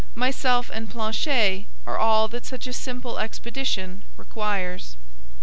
[0.15, 4.97] Myself and Planchet are all that such a simple expedition requires."